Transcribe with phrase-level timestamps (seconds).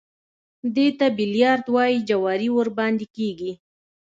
[0.75, 3.51] دې ته بيليارډ وايي جواري ورباندې کېږي.